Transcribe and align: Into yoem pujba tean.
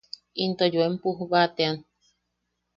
Into 0.43 0.65
yoem 0.73 0.93
pujba 1.01 1.41
tean. 1.55 1.75